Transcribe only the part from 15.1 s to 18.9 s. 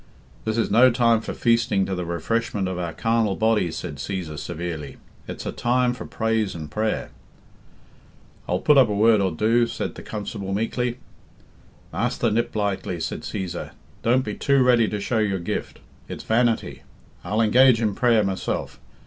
your gift. It's vanity. I'll engage in prayer myself."